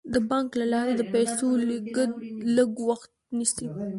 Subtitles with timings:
[0.13, 2.11] د بانک له لارې د پيسو لیږد
[2.55, 3.67] لږ وخت نیسي.